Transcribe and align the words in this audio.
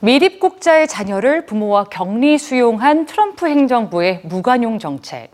미립국자의 0.00 0.86
자녀를 0.86 1.44
부모와 1.46 1.84
격리 1.84 2.38
수용한 2.38 3.06
트럼프 3.06 3.48
행정부의 3.48 4.20
무관용 4.22 4.78
정책. 4.78 5.30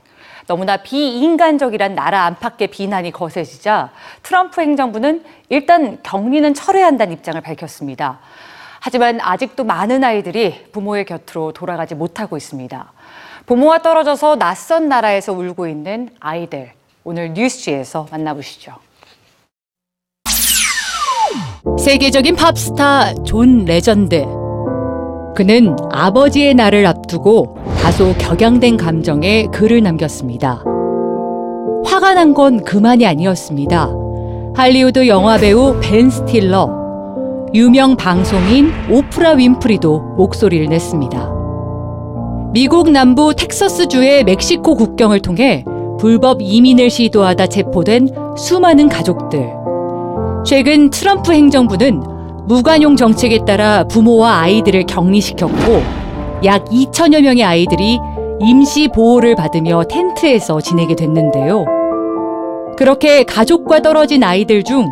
너무나 0.46 0.78
비인간적이란 0.78 1.94
나라 1.94 2.24
안팎의 2.24 2.69
비난이 2.69 3.13
거세지자 3.13 3.90
트럼프 4.22 4.60
행정부는 4.60 5.24
일단 5.49 5.99
격리는 6.03 6.53
철회한다는 6.54 7.14
입장을 7.14 7.40
밝혔습니다. 7.40 8.21
하지만 8.81 9.21
아직도 9.21 9.64
많은 9.64 10.04
아이들이 10.04 10.67
부모의 10.72 11.06
곁으로 11.06 11.53
돌아가지 11.53 11.94
못하고 11.94 12.37
있습니다. 12.37 12.92
부모와 13.46 13.78
떨어져서 13.78 14.37
낯선 14.37 14.88
나라에서 14.88 15.33
울고 15.33 15.69
있는 15.69 16.10
아이들. 16.20 16.73
오늘 17.04 17.32
뉴스지에서 17.32 18.06
만나보시죠. 18.10 18.74
세계적인 21.78 22.37
팝스타 22.37 23.15
존 23.24 23.65
레전드. 23.65 24.43
그는 25.34 25.77
아버지의 25.91 26.55
날을 26.55 26.87
앞두고 26.87 27.56
다소 27.80 28.15
격양된 28.19 28.77
감정에 28.77 29.47
글을 29.52 29.83
남겼습니다. 29.83 30.62
화가 31.84 32.15
난 32.15 32.34
건 32.34 32.62
그만이 32.65 33.07
아니었습니다. 33.07 33.91
할리우드 34.55 35.07
영화 35.09 35.37
배우 35.37 35.74
벤 35.80 36.09
스틸러, 36.09 37.51
유명 37.52 37.97
방송인 37.97 38.73
오프라 38.91 39.33
윈프리도 39.33 40.15
목소리를 40.16 40.66
냈습니다. 40.66 41.33
미국 42.52 42.91
남부 42.91 43.35
텍사스주의 43.35 44.23
멕시코 44.24 44.77
국경을 44.77 45.21
통해 45.21 45.65
불법 45.98 46.38
이민을 46.41 46.91
시도하다 46.91 47.48
체포된 47.48 48.09
수많은 48.37 48.88
가족들. 48.88 49.51
최근 50.46 50.91
트럼프 50.91 51.32
행정부는 51.32 52.02
무관용 52.46 52.96
정책에 52.96 53.40
따라 53.46 53.84
부모와 53.84 54.40
아이들을 54.40 54.84
격리시켰고 54.87 55.82
약 56.45 56.64
2천여 56.66 57.23
명의 57.23 57.42
아이들이 57.42 57.98
임시 58.40 58.88
보호를 58.88 59.34
받으며 59.34 59.84
텐트에서 59.84 60.60
지내게 60.60 60.95
됐는데요. 60.96 61.64
그렇게 62.76 63.23
가족과 63.24 63.80
떨어진 63.80 64.23
아이들 64.23 64.62
중 64.62 64.84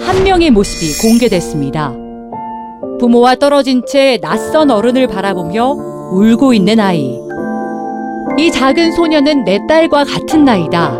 한 0.00 0.24
명의 0.24 0.50
모습이 0.50 0.98
공개됐습니다. 0.98 1.92
부모와 2.98 3.36
떨어진 3.36 3.82
채 3.86 4.18
낯선 4.20 4.70
어른을 4.70 5.06
바라보며 5.06 5.76
울고 6.12 6.52
있는 6.54 6.80
아이. 6.80 7.18
이 8.38 8.50
작은 8.50 8.92
소녀는 8.92 9.44
내 9.44 9.58
딸과 9.68 10.04
같은 10.04 10.44
나이다. 10.44 10.98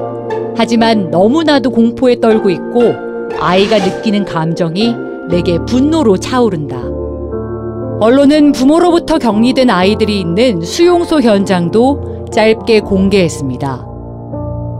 하지만 0.57 1.11
너무나도 1.11 1.71
공포에 1.71 2.21
떨고 2.21 2.51
있고 2.51 2.95
아이가 3.41 3.79
느끼는 3.79 4.25
감정이 4.25 4.95
내게 5.31 5.59
분노로 5.65 6.17
차오른다. 6.17 6.77
언론은 8.01 8.53
부모로부터 8.53 9.19
격리된 9.19 9.69
아이들이 9.71 10.21
있는 10.21 10.63
수용소 10.63 11.21
현장도 11.21 12.29
짧게 12.33 12.81
공개했습니다. 12.81 13.87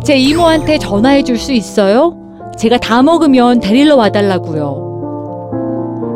제 0.05 0.17
이모한테 0.17 0.79
전화해 0.79 1.23
줄 1.23 1.37
수 1.37 1.53
있어요? 1.53 2.17
제가 2.57 2.79
다 2.79 3.03
먹으면 3.03 3.61
데리러 3.61 3.97
와달라고요. 3.97 4.89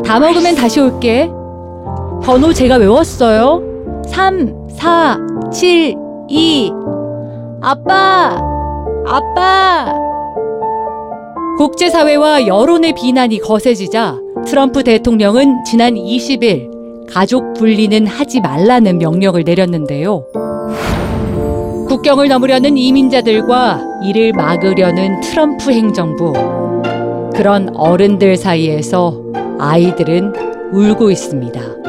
다 0.05 0.19
먹으면 0.21 0.55
다시 0.55 0.81
올게. 0.81 1.31
번호 2.23 2.53
제가 2.53 2.77
외웠어요. 2.77 3.63
3, 4.07 4.69
4, 4.71 5.19
7, 5.53 5.95
2. 6.29 6.73
아빠! 7.61 8.41
아빠! 9.07 9.95
국제사회와 11.59 12.47
여론의 12.47 12.95
비난이 12.95 13.39
거세지자 13.39 14.19
트럼프 14.45 14.85
대통령은 14.85 15.65
지난 15.65 15.95
20일 15.95 17.07
가족 17.11 17.55
분리는 17.55 18.07
하지 18.07 18.41
말라는 18.41 18.99
명령을 18.99 19.43
내렸는데요. 19.45 20.27
국경을 21.89 22.29
넘으려는 22.29 22.77
이민자들과 22.77 23.81
이를 24.05 24.33
막으려는 24.33 25.21
트럼프 25.21 25.71
행정부. 25.71 26.33
그런 27.35 27.75
어른들 27.75 28.37
사이에서 28.37 29.21
아이들은 29.59 30.33
울고 30.73 31.11
있습니다. 31.11 31.84